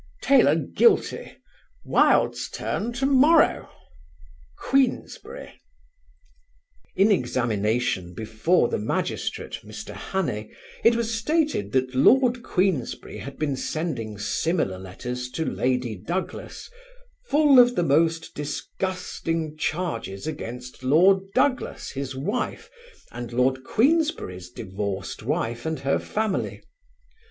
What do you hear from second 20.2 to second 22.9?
against Lord Douglas, his wife,